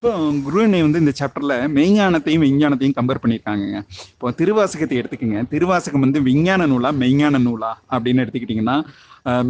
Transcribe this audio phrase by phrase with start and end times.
[0.00, 0.10] இப்போ
[0.46, 3.78] குருவினை வந்து இந்த சாப்டர்ல மெய்ஞானத்தையும் விஞ்ஞானத்தையும் கம்பேர் பண்ணியிருக்காங்கங்க.
[4.14, 5.40] இப்போ திருவாசகத்தை எடுத்துக்கோங்க.
[5.52, 8.76] திருவாசகம் வந்து விஞ்ஞான நூலா மெய்ஞான நூலா அப்படின்னு எடுத்துக்கிட்டிங்கன்னா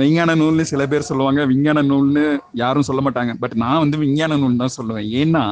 [0.00, 2.24] மெய்ஞான நூல்னு சில பேர் சொல்லுவாங்க விஞ்ஞான நூல்னு
[2.62, 3.34] யாரும் சொல்ல மாட்டாங்க.
[3.42, 5.08] பட் நான் வந்து விஞ்ஞான நூல் தான் சொல்லுவேன்.
[5.22, 5.42] ஏன்னா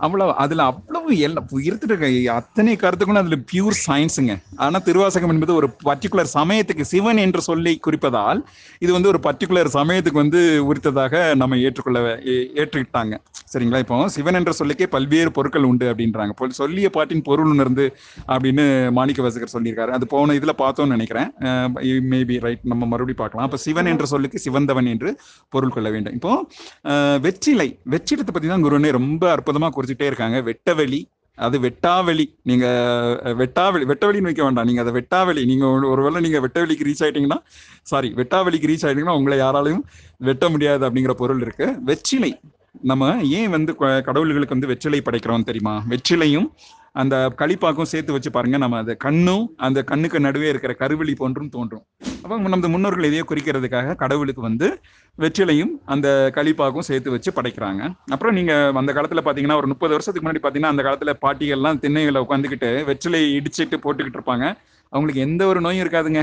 [0.00, 6.26] அவ்வளவு அதுல அவ்வளவு எல்லாம் இருந்துட்டு அத்தனை கருத்துக்களும் அதுல பியூர் சயின்ஸுங்க ஆனா திருவாசகம் என்பது ஒரு பர்டிகுலர்
[6.34, 8.46] சமயத்துக்கு சிவன் என்று சொல்லி குறிப்பதால்
[8.78, 13.16] இது வந்து ஒரு பர்டிகுலர் சமயத்துக்கு வந்து உரித்ததாக நம்ம ஏற்றுக்கொள்ள ஏ- ஏற்றுக்கிட்டாங்க.
[13.52, 13.78] சரிங்களா?
[13.78, 16.48] இப்போ சிவன் என்ற சொல்லிக்கே பல்வேறு பொருட்கள் உண்டு அப்படின்றாங்க.
[16.48, 17.96] சொல்லிய பாட்டின் பொருள் உணர்ந்து
[18.28, 19.88] அப்படின்னு மாணிக்க வாசகர் சொல்லியிருக்காரு.
[19.88, 21.32] அது போன இதுல பார்த்தோம்னு நினைக்கிறேன்.
[22.10, 23.46] மேபி ரைட் நம்ம மறுபடியும் பார்க்கலாம்.
[23.46, 25.16] அப்ப சிவன் என்ற சொல்லுக்கு சிவந்தவன் என்று
[25.48, 26.12] பொருள் கொள்ள வேண்டும்.
[26.12, 26.46] இப்போ
[27.20, 30.42] வெற்றிலை வெற்றிடத்தை பத்தி தான் குருவனே ரொம்ப அற்புதமா குறிச்சிட்டே இருக்காங்க.
[30.42, 31.04] வெட்டவெளி
[31.34, 32.24] அது வெட்டாவெளி.
[32.42, 32.66] நீங்க
[33.22, 34.64] வெட்டாவெளி வெட்டவெளின்னு வைக்க வேண்டாம்.
[34.64, 37.36] நீங்க அதை வெட்டாவெளி நீங்க ஒரு- ஒருவேளை நீங்க வெட்டவெளிக்கு ரீச் ஆயிட்டீங்கன்னா
[37.82, 39.80] சாரி வெட்டாவெளிக்கு ரீச் ஆயிட்டீங்கன்னா உங்களை யாராலையும்
[40.16, 41.82] வெட்ட முடியாது அப்படிங்கிற பொருள் இருக்கு.
[41.84, 42.40] வெற்றிலை.
[42.82, 45.84] நம்ம ஏன் வந்து கடவுள்களுக்கு வந்து வெற்றிலை படைக்கிறோம் தெரியுமா?
[45.88, 46.46] வெற்றிலையும்
[46.92, 51.84] அந்த களிப்பாக்கும் சேர்த்து வச்சு பாருங்க நம்ம அந்த கண்ணும் அந்த கண்ணுக்கு நடுவே இருக்கிற கருவெளி போன்றும் தோன்றும்.
[52.24, 54.66] அப்போ நமது முன்னோர்கள் இதையே குறிக்கிறதுக்காக கடவுளுக்கு வந்து
[55.18, 57.82] வெற்றிலையும் அந்த களிப்பாக்கும் சேர்த்து வச்சு படைக்கிறாங்க.
[58.14, 62.70] அப்புறம் நீங்க அந்த காலத்துல பாத்தீங்கன்னா ஒரு முப்பது வருஷத்துக்கு முன்னாடி பாத்தீங்கன்னா அந்த காலத்துல பாட்டிகள்லாம் திண்ணைகளை உட்காந்துக்கிட்டு
[62.90, 64.46] வெற்றிலை இடிச்சிட்டு போட்டுக்கிட்டு இருப்பாங்க.
[64.92, 66.22] அவங்களுக்கு எந்த ஒரு நோயும் இருக்காதுங்க.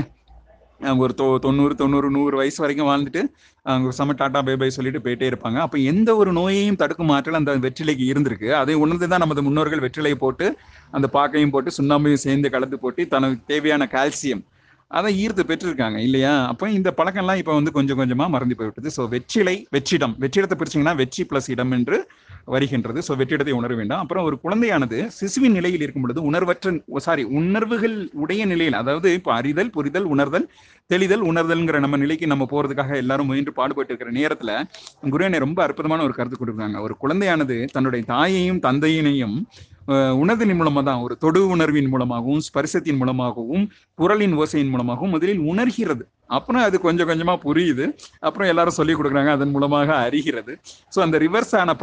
[0.80, 3.22] அவங்க ஒரு தொ தொண்ணூறு தொண்ணூறு நூறு வயசு வரைக்கும் வாழ்ந்துட்டு
[3.66, 5.58] அவங்க சம டாட்டா பை பை சொல்லிட்டு போயிட்டே இருப்பாங்க.
[5.64, 8.48] அப்போ எந்த ஒரு நோயையும் தடுக்கும் ஆற்றல் அந்த வெற்றிலைக்கு இருந்திருக்கு.
[8.60, 10.46] அதை உணர்ந்து தான் நமது முன்னோர்கள் வெற்றிலையை போட்டு
[10.96, 14.44] அந்த பாக்கையும் போட்டு சுண்ணாம்பையும் சேர்ந்து கலந்து போட்டு தனக்கு தேவையான கால்சியம்
[14.90, 16.46] அதை ஈர்த்து பெற்றிருக்காங்க இல்லையா?
[16.46, 18.90] அப்போ இந்த பழக்கம்லாம் இப்போ வந்து கொஞ்சம் கொஞ்சமா மறந்து போய்விட்டது.
[18.96, 20.14] ஸோ வெற்றிலை வெற்றிடம்.
[20.18, 21.98] வெற்றிடத்தை பிரிச்சிங்கன்னா வெற்றி பிளஸ் இடம் என்று
[22.54, 22.98] வருகின்றது.
[23.06, 24.02] ஸோ வெற்றிடத்தை உணர வேண்டாம்.
[24.04, 26.74] அப்புறம் ஒரு குழந்தையானது சிசுவின் நிலையில் இருக்கும் பொழுது உணர்வற்ற
[27.06, 30.46] சாரி உணர்வுகள் உடைய நிலையில் அதாவது இப்போ அறிதல் புரிதல் உணர்தல்
[30.92, 34.50] தெளிதல் உணர்தல்ங்கிற நம்ம நிலைக்கு நம்ம போறதுக்காக எல்லாரும் முயன்று பாடுபட்டு இருக்கிற நேரத்துல
[35.14, 39.36] குருவனை ரொம்ப அற்புதமான ஒரு கருத்து கொடுக்குறாங்க ஒரு குழந்தையானது தன்னுடைய தாயையும் தந்தையினையும்
[40.22, 43.64] உணர்தலின் மூலமா தான் ஒரு தொடு உணர்வின் மூலமாகவும் ஸ்பரிசத்தின் மூலமாகவும்
[44.00, 46.04] குரலின் ஓசையின் மூலமாகவும் முதலில் உணர்கிறது.
[46.36, 47.84] அப்புறம் அது கொஞ்சம் கொஞ்சமா புரியுது.
[48.26, 50.54] அப்புறம் எல்லாரும் சொல்லி கொடுக்குறாங்க அதன் மூலமாக அறிகிறது.
[50.94, 51.76] ஸோ அந்த ரிவர்ஸ் ஆன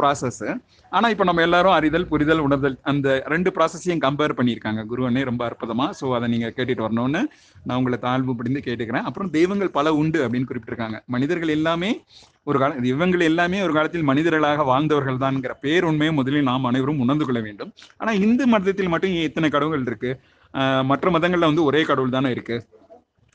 [0.56, 4.84] ப்ராசஸ் ஆனா இப்போ நம்ம எல்லாரும் அறிதல் புரிதல் உணர்தல் அந்த ரெண்டு ப்ராசஸையும் கம்பேர் பண்ணியிருக்காங்க.
[4.90, 5.90] குருவனே ரொம்ப அற்புதமா.
[6.00, 7.22] ஸோ அதை நீங்க கேட்டுட்டு வரணும்னு
[7.64, 9.02] நான் உங்களை தாழ்வு படிந்து கேட்டுக்கிறேன்.
[9.02, 11.00] அப்புறம் தெய்வங்கள் பல உண்டு அப்படின்னு குறிப்பிட்டிருக்காங்க.
[11.06, 12.04] மனிதர்கள் எல்லாமே
[12.44, 17.24] ஒரு கால இவங்கள் எல்லாமே ஒரு காலத்தில் மனிதர்களாக வாழ்ந்தவர்கள் தான்ங்கிற பேர் உண்மையை முதலில் நாம் அனைவரும் உணர்ந்து
[17.24, 17.72] கொள்ள வேண்டும்.
[17.96, 20.20] ஆனா இந்து மதத்தில் மட்டும் எத்தனை இத்தனை கடவுள்கள் இருக்கு?
[20.54, 22.66] ஆஹ் மற்ற மதங்கள்ல வந்து ஒரே கடவுள் தானே இருக்கு?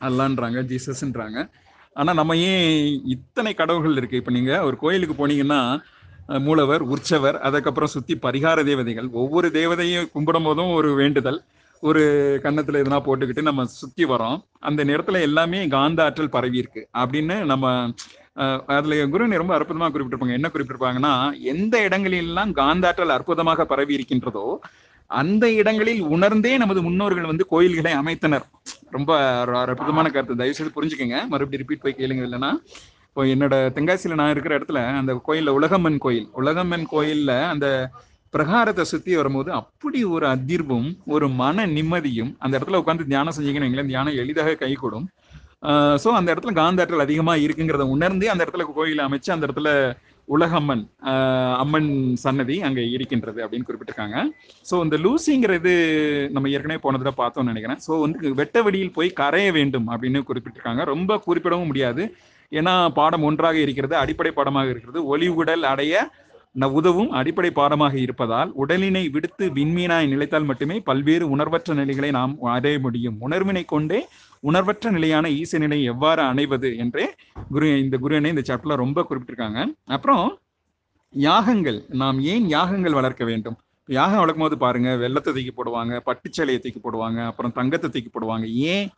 [0.02, 1.50] அல்லான்றாங்க ஜீசஸ்ன்றாங்க.
[1.94, 4.18] ஆனா நம்ம ஏன் இத்தனை கடவுள்கள் இருக்கு?
[4.18, 5.82] இப்ப நீங்க ஒரு கோயிலுக்கு போனீங்கன்னா
[6.40, 9.08] மூலவர் உற்சவர் அதுக்கப்புறம் சுத்தி பரிகார தேவதைகள்.
[9.12, 11.44] ஒவ்வொரு தேவதையும் கும்பிடும் போதும் ஒரு வேண்டுதல்.
[11.82, 12.02] ஒரு
[12.44, 14.44] கன்னத்துல எதனா போட்டுக்கிட்டு நம்ம சுத்தி வரோம்.
[14.60, 16.88] அந்த நேரத்துல எல்லாமே காந்த ஆற்றல் பரவி இருக்கு.
[16.98, 17.94] அப்படின்னு நம்ம
[18.36, 20.32] அஹ், அதுல குருவினை ரொம்ப அற்புதமா குறிப்பிட்டிருப்பாங்க.
[20.32, 24.60] என்ன குறிப்பிட்டிருப்பாங்கன்னா எந்த இடங்களிலெல்லாம் காந்தாற்றல் அற்புதமாக பரவி இருக்கின்றதோ
[25.08, 28.44] அந்த இடங்களில் உணர்ந்தே நமது முன்னோர்கள் வந்து கோயில்களை அமைத்தனர்.
[28.90, 29.18] ரொம்ப
[29.60, 30.36] அற்புதமான கருத்து.
[30.36, 31.28] தயவு செய்து புரிஞ்சுக்கங்க.
[31.28, 32.52] மறுபடியும் ரிப்பீட் போய் கேளுங்க இல்லைன்னா.
[33.12, 37.68] இப்போ என்னோட தென்காசியில நான் இருக்கிற இடத்துல அந்த கோயில்ல உலகம்மன் கோயில் உலகம்மன் கோயில்ல அந்த
[38.34, 43.92] பிரகாரத்தை சுத்தி வரும்போது அப்படி ஒரு அதிர்வும் ஒரு மன நிம்மதியும் அந்த இடத்துல உட்காந்து தியானம் செஞ்சீங்கன்னு எங்களேன்
[43.92, 45.08] தியானம் எளிதாக கைகூடும்
[46.04, 49.70] ஸோ அந்த இடத்துல காந்தாற்றல் அதிகமா இருக்குங்கிறத உணர்ந்து அந்த இடத்துல கோயிலை அமைச்சு அந்த இடத்துல
[50.28, 50.84] உலகம்மன்
[51.62, 51.92] அம்மன்
[52.24, 54.18] சன்னதி அங்கே இருக்கின்றது அப்படின்னு குறிப்பிட்டிருக்காங்க.
[54.70, 55.74] ஸோ இந்த லூசிங்கிறது
[56.36, 57.82] நம்ம ஏற்கனவே போனதுல பார்த்தோம்னு நினைக்கிறேன்.
[57.88, 60.84] ஸோ வந்து வெட்ட வெடியில் போய் கரைய வேண்டும் அப்படின்னு குறிப்பிட்டிருக்காங்க.
[60.94, 62.06] ரொம்ப குறிப்பிடவும் முடியாது.
[62.52, 65.02] ஏன்னா பாடம் ஒன்றாக இருக்கிறது அடிப்படை பாடமாக இருக்கிறது.
[65.14, 65.96] ஒளி உடல் அடைய
[66.78, 73.18] உதவும் அடிப்படை பாடமாக இருப்பதால் உடலினை விடுத்து விண்மீனாய் நிலைத்தால் மட்டுமே பல்வேறு உணர்வற்ற நிலைகளை நாம் அடைய முடியும்.
[73.26, 74.00] உணர்வினை கொண்டே
[74.50, 77.06] உணர்வற்ற நிலையான ஈச நிலை எவ்வாறு அணைவது என்றே
[77.52, 79.62] குரு இந்த குருவினை இந்த சாப்டர்ல ரொம்ப குறிப்பிட்டிருக்காங்க.
[79.96, 80.26] அப்புறம்
[81.14, 81.80] யாகங்கள்.
[82.02, 83.58] நாம் ஏன் யாகங்கள் வளர்க்க வேண்டும்?
[83.90, 88.46] யாகம் வளர்க்கும் போது பாருங்க வெள்ளத்தை தூக்கி போடுவாங்க பட்டுச்சேலையை தூக்கி போடுவாங்க அப்புறம் தங்கத்தை தூக்கி போடுவாங்க.
[88.74, 88.90] ஏன்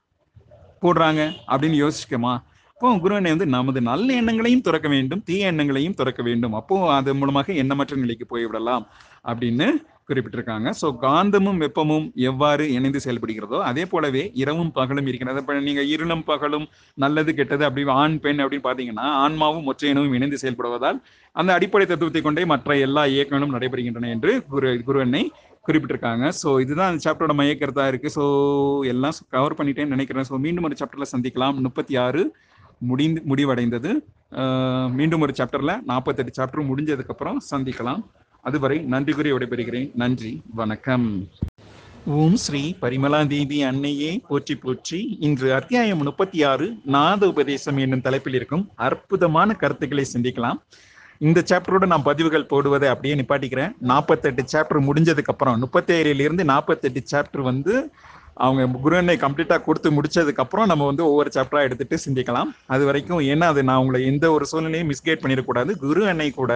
[0.85, 1.22] போடுறாங்க?
[1.52, 2.34] அப்படின்னு யோசிக்கமா
[2.75, 6.56] அப்போ குருவனை வந்து நமது நல்ல எண்ணங்களையும் துறக்க வேண்டும் தீய எண்ணங்களையும் துறக்க வேண்டும்.
[6.59, 8.85] அப்போ அது மூலமாக எண்ணமற்ற நிலைக்கு போய்விடலாம்
[9.31, 9.67] அப்படின்னு
[10.09, 10.70] குறிப்பிட்டிருக்காங்க.
[10.79, 16.66] ஸோ காந்தமும் வெப்பமும் எவ்வாறு இணைந்து செயல்படுகிறதோ அதே போலவே இரவும் பகலும் இருக்கிறது இப்போ நீங்க இருளும் பகலும்
[17.03, 20.99] நல்லது கெட்டது அப்படி ஆண் பெண் அப்படின்னு பார்த்தீங்கன்னா ஆன்மாவும் ஒற்றையனவும் இணைந்து செயல்படுவதால்
[21.35, 25.23] அந்த அடிப்படை தத்துவத்தை கொண்டே மற்ற எல்லா இயக்கங்களும் நடைபெறுகின்றன என்று குரு குருவனை
[25.67, 26.26] குறிப்பிட்டிருக்காங்க.
[26.41, 28.09] ஸோ இதுதான் அந்த சாப்டரோட மைய இருக்குது இருக்கு.
[28.17, 28.23] ஸோ
[28.93, 30.28] எல்லாம் கவர் பண்ணிட்டேன்னு நினைக்கிறேன்.
[30.31, 31.55] ஸோ மீண்டும் ஒரு சாப்டர்ல சந்திக்கலாம்.
[31.67, 32.23] முப்பத்தி ஆறு
[32.90, 33.91] முடிந்து முடிவடைந்தது.
[34.97, 38.03] மீண்டும் ஒரு சாப்டர்ல நாற்பத்தெட்டு சாப்டர் முடிஞ்சதுக்கு அப்புறம் சந்திக்கலாம்.
[38.44, 39.90] அதுவரை நன்றி கூறி விடைபெறுகிறேன்.
[40.02, 40.32] நன்றி
[40.62, 41.08] வணக்கம்.
[42.20, 45.00] ஓம் ஸ்ரீ பரிமலா தேவி அன்னையே போற்றி போற்றி.
[45.28, 46.66] இன்று அத்தியாயம் முப்பத்தி ஆறு
[46.96, 50.59] நாத உபதேசம் என்னும் தலைப்பில் இருக்கும் அற்புதமான கருத்துக்களை சிந்திக்கலாம்.
[51.28, 53.73] இந்த சாப்டரோட நான் பதிவுகள் போடுவதை அப்படியே நிப்பாட்டிக்கிறேன்.
[53.91, 57.73] நாற்பத்தெட்டு சாப்டர் முடிஞ்சதுக்கு அப்புறம் முப்பத்தேழுலேருந்து நாற்பத்தெட்டு சாப்டர் வந்து
[58.46, 62.49] அவங்க குருவனை கம்ப்ளீட்டாக கொடுத்து முடிச்சதுக்கு அப்புறம் நம்ம வந்து ஒவ்வொரு சாப்டராக எடுத்துட்டு சிந்திக்கலாம்.
[62.73, 65.72] அது வரைக்கும் ஏன்னா அது நான் உங்களை எந்த ஒரு சூழ்நிலையும் மிஸ்கைட் பண்ணிடக்கூடாது.
[65.84, 66.53] குரு அன்னை கூட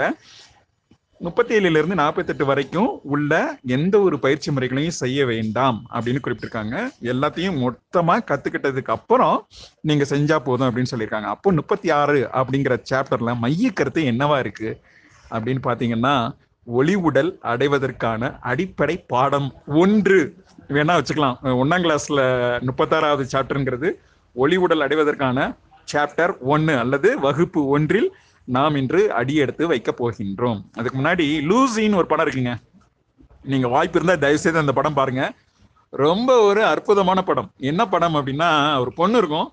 [1.19, 6.75] முப்பத்தி ஏழுல இருந்து நாற்பத்தெட்டு வரைக்கும் உள்ள எந்த ஒரு பயிற்சி முறைகளையும் செய்ய வேண்டாம் அப்படின்னு குறிப்பிட்டிருக்காங்க.
[7.01, 9.47] எல்லாத்தையும் மொத்தமா கத்துக்கிட்டதுக்கு அப்புறம்
[9.81, 11.29] நீங்க செஞ்சா போதும் அப்படின்னு சொல்லியிருக்காங்க.
[11.35, 14.81] அப்போ முப்பத்தி ஆறு அப்படிங்கிற சாப்டர்ல மைய கருத்து என்னவா இருக்கு?
[15.31, 16.15] அப்படின்னு பாத்தீங்கன்னா
[16.67, 20.19] ஒளி உடல் அடைவதற்கான அடிப்படை பாடம் ஒன்று.
[20.69, 21.37] வேணா வச்சுக்கலாம்.
[21.63, 22.21] ஒன்னாம் கிளாஸ்ல
[22.69, 23.89] முப்பத்தாறாவது சாப்டர்ங்கிறது
[24.33, 25.57] ஒளி உடல் அடைவதற்கான
[25.93, 28.09] சாப்டர் ஒன்னு அல்லது வகுப்பு ஒன்றில்
[28.55, 30.59] நாம் இன்று அடியெடுத்து வைக்க போகின்றோம்.
[30.79, 32.53] அதுக்கு முன்னாடி லூசின்னு ஒரு படம் இருக்குங்க.
[33.51, 35.23] நீங்க வாய்ப்பு இருந்தா தயவு செய்து அந்த படம் பாருங்க.
[36.03, 37.49] ரொம்ப ஒரு அற்புதமான படம்.
[37.71, 38.49] என்ன படம் அப்படின்னா
[38.83, 39.47] ஒரு பொண்ணு இருக்கும்.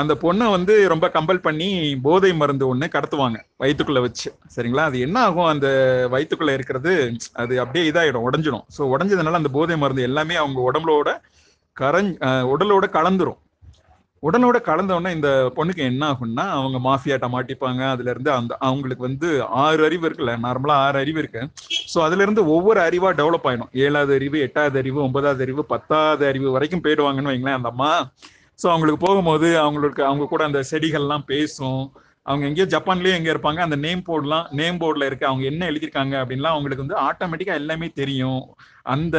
[0.00, 1.68] அந்த பொண்ணை வந்து ரொம்ப கம்பல் பண்ணி
[2.06, 4.28] போதை மருந்து ஒன்று கடத்துவாங்க வயிற்றுக்குள்ள வச்சு.
[4.56, 4.84] சரிங்களா?
[4.90, 5.50] அது என்ன ஆகும்?
[5.52, 5.68] அந்த
[6.12, 6.92] வயிற்றுக்குள்ள இருக்கிறது
[7.42, 8.64] அது அப்படியே இதாகிடும் உடஞ்சிடும்.
[8.76, 11.10] ஸோ உடஞ்சதுனால அந்த போதை மருந்து எல்லாமே அவங்க உடம்புலோட
[11.76, 12.12] கரஞ்
[12.52, 13.40] உடலோட கலந்துரும்.
[14.22, 19.28] உடனோட கலந்த உடனே இந்த பொண்ணுக்கு என்ன ஆகும்னா அவங்க மாஃபியாட்ட மாட்டிப்பாங்க அதுல இருந்து அந்த அவங்களுக்கு வந்து
[19.64, 21.42] ஆறு அறிவு இருக்குல்ல நார்மலா ஆறு அறிவு இருக்கு.
[21.94, 23.72] ஸோ அதுல இருந்து ஒவ்வொரு அறிவா டெவலப் ஆயிடும்.
[23.84, 27.90] ஏழாவது அறிவு எட்டாவது அறிவு ஒன்பதாவது அறிவு பத்தாவது அறிவு வரைக்கும் போயிடுவாங்கன்னு வைங்களேன் அந்த அம்மா.
[28.58, 31.82] ஸோ அவங்களுக்கு போகும்போது அவங்களுக்கு அவங்க கூட அந்த செடிகள்லாம் பேசும்.
[32.26, 36.54] அவங்க எங்கேயோ ஜப்பான்லயே எங்க இருப்பாங்க அந்த நேம் போர்டுலாம் நேம் போர்டில் இருக்கு அவங்க என்ன எழுதியிருக்காங்க அப்படின்லாம்
[36.54, 38.42] அவங்களுக்கு வந்து ஆட்டோமேட்டிக்கா எல்லாமே தெரியும்.
[38.86, 39.16] அந்த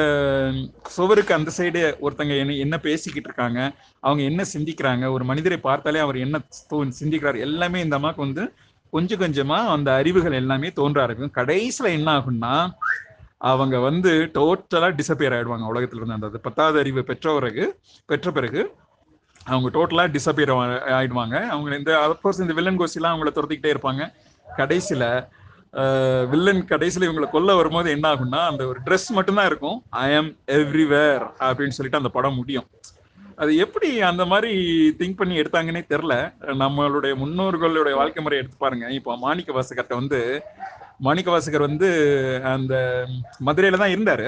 [0.88, 3.60] சுவருக்கு அந்த சைடு ஒருத்தங்க என்ன என்ன பேசிக்கிட்டு இருக்காங்க
[4.00, 6.40] அவங்க என்ன சிந்திக்கிறாங்க ஒரு மனிதரை பார்த்தாலே அவர் என்ன
[6.70, 8.46] தோ- சிந்திக்கிறார் எல்லாமே இந்த அம்மாவுக்கு வந்து
[8.94, 11.38] கொஞ்சம் கொஞ்சமா அந்த அறிவுகள் எல்லாமே தோன்ற ஆரம்பிக்கும்.
[11.40, 12.56] கடைசியில என்ன ஆகும்னா
[13.46, 17.64] அவங்க வந்து டோட்டலா டிசப்பியர் ஆயிடுவாங்க உலகத்துல இருந்து அந்த பத்தாவது அறிவு பெற்ற பிறகு
[18.10, 18.62] பெற்ற பிறகு
[19.46, 20.52] அவங்க டோட்டலா டிஸப்பியர்
[20.98, 21.38] ஆயிடுவாங்க.
[21.50, 24.04] அவங்க இந்த அப்கோர்ஸ் இந்த வில்லன் கோஷ்டிலாம் அவங்கள துரத்திக்கிட்டே இருப்பாங்க.
[24.46, 25.06] கடைசியில
[25.74, 29.78] ஆஹ், வில்லன் கடைசியில இவங்களை கொல்ல வரும்போது என்ன ஆகும்னா அந்த ஒரு ட்ரெஸ் மட்டும்தான் இருக்கும்.
[30.02, 32.68] ஐ ஆம் எவ்ரிவேர் அப்படின்னு சொல்லிட்டு அந்த படம் முடியும்.
[33.38, 34.52] அது எப்படி அந்த மாதிரி
[35.00, 36.16] திங்க் பண்ணி எடுத்தாங்கன்னே தெரில
[36.62, 38.88] நம்மளுடைய முன்னோர்களுடைய வாழ்க்கை முறை எடுத்து பாருங்க.
[38.90, 40.20] இப்போ மாணிக்க வாசகர்கிட்ட வந்து
[41.00, 41.90] மாணிக்க வாசகர் வந்து
[42.52, 42.74] அந்த
[43.46, 44.28] மதுரையில தான் இருந்தாரு.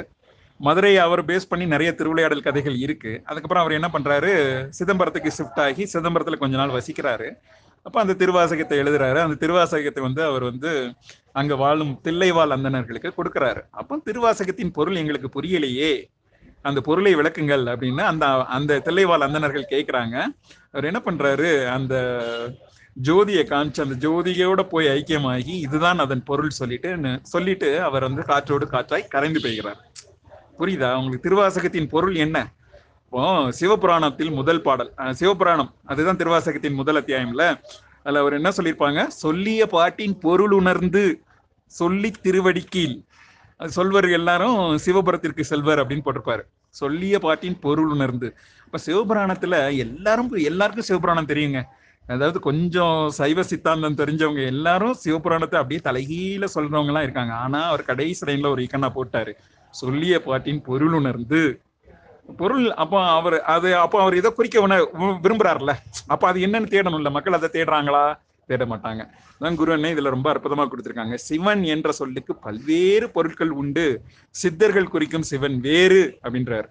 [0.59, 3.21] மதுரையை அவர் பேஸ் பண்ணி நிறைய திருவிளையாடல் கதைகள் இருக்கு.
[3.25, 4.31] அதுக்கப்புறம் அவர் என்ன பண்றாரு?
[4.79, 7.29] சிதம்பரத்துக்கு ஷிஃப்ட் ஆகி சிதம்பரத்துல கொஞ்ச நாள் வசிக்கிறாரு.
[7.83, 9.19] அப்ப அந்த திருவாசகத்தை எழுதுறாரு.
[9.21, 10.93] அந்த திருவாசகத்தை வந்து அவர் வந்து
[11.31, 13.61] அங்க வாழும் தில்லைவாழ் அந்தணர்களுக்கு கொடுக்கறாரு.
[13.71, 16.13] அப்போ திருவாசகத்தின் பொருள் எங்களுக்கு புரியலையே.
[16.61, 20.15] அந்த பொருளை விளக்குங்கள் அப்படின்னு அந்த அந்த தில்லைவாழ் அந்தணர்கள் கேட்குறாங்க
[20.71, 21.67] அவர் என்ன பண்றாரு?
[21.67, 21.95] அந்த
[23.03, 29.07] ஜோதியை காமிச்சு அந்த ஜோதியோட போய் ஐக்கியமாகி இதுதான் அதன் பொருள் சொல்லிட்டு சொல்லிட்டு அவர் வந்து காற்றோடு காற்றாய்
[29.07, 29.81] கரைந்து போய்கிறார்.
[30.59, 30.89] புரியுதா?
[30.97, 32.37] உங்களுக்கு திருவாசகத்தின் பொருள் என்ன?
[33.05, 33.23] இப்போ
[33.59, 35.71] சிவபுராணத்தில் முதல் பாடல் சிவபுராணம்.
[35.85, 37.43] அதுதான் திருவாசகத்தின் முதல் அத்தியாயம்ல.
[38.03, 39.01] அதுல அவர் என்ன சொல்லியிருப்பாங்க?
[39.07, 41.03] சொல்லிய பாட்டின் பொருள் உணர்ந்து
[41.79, 42.95] சொல்லி திருவடிக்கீழ்.
[43.77, 46.43] சொல்வர் எல்லாரும் சிவபுரத்திற்கு செல்வர் அப்படின்னு போட்டிருப்பாரு.
[46.81, 48.27] சொல்லிய பாட்டின் பொருள் உணர்ந்து.
[48.65, 49.55] இப்ப சிவபுராணத்துல
[49.85, 51.61] எல்லாரும் எல்லாருக்கும் சிவபுராணம் தெரியுங்க.
[52.07, 57.33] அதாவது கொஞ்சம் சைவ சித்தாந்தம் தெரிஞ்சவங்க எல்லாரும் சிவபுராணத்தை அப்படியே தலைகீழ சொல்றவங்க எல்லாம் இருக்காங்க.
[57.45, 59.33] ஆனா அவர் கடைசி லைன்ல ஒரு இக்கண்ணா போட்டாரு.
[59.75, 61.59] சொல்லிய பாட்டின் பொருள் உணர்ந்து
[62.37, 65.73] பொருள் அப்போ அவர் அது அப்போ அவர் இதை குறிக்க உண வி- விரும்புறாருல்ல.
[66.07, 68.17] அப்போ அது என்னன்னு தேடணும்ல மக்கள் அதை தேடுறாங்களா?
[68.47, 69.09] தேட மாட்டாங்க.
[69.39, 71.15] தான் குரு அண்ணன் இதுல ரொம்ப அற்புதமா கொடுத்துருக்காங்க.
[71.15, 74.01] சிவன் என்ற சொல்லுக்கு பல்வேறு பொருட்கள் உண்டு.
[74.29, 76.65] சித்தர்கள் குறிக்கும் சிவன் வேறு அப்படின்றார்.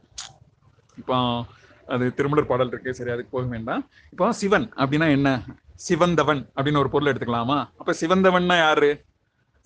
[0.99, 1.45] இப்போ
[1.87, 3.89] அது திருமலர் பாடல் இருக்கு சரி அதுக்கு போக வேண்டாம்.
[4.11, 5.43] இப்போ சிவன் அப்படின்னா என்ன?
[5.75, 7.69] சிவந்தவன் அப்படின்னு ஒரு பொருள் எடுத்துக்கலாமா?
[7.79, 9.05] அப்ப சிவந்தவன்னா யாரு?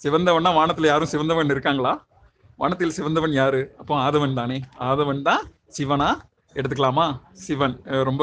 [0.02, 2.06] சிவந்தவன்னா வானத்துல யாரும் சிவந்தவன் இருக்காங்களா?
[2.60, 3.60] வனத்தில் சிவந்தவன் யாரு?
[3.80, 4.56] அப்போ ஆதவன் தானே.
[4.90, 5.42] ஆதவன் தான்
[5.76, 6.08] சிவனா?
[6.58, 7.04] எடுத்துக்கலாமா?
[7.46, 7.76] சிவன்.
[8.08, 8.22] ரொம்ப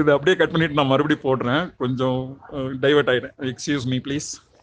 [0.00, 1.64] இது அப்படியே கட் பண்ணிட்டு நான் மறுபடியும் போடுறேன்.
[1.82, 2.20] கொஞ்சம்
[2.82, 4.28] டைவர்ட் ஆயிடுறேன் எக்ஸ்கியூஸ் மீ ப்ளீஸ்